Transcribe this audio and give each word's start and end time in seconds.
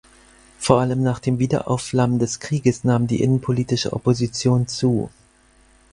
Vor 0.57 0.79
allem 0.81 1.03
nach 1.03 1.19
dem 1.19 1.37
Wiederaufflammen 1.37 2.17
des 2.17 2.39
Krieges 2.39 2.83
nahm 2.83 3.05
die 3.05 3.21
innenpolitische 3.21 3.93
Opposition 3.93 4.67
zu. 4.67 5.11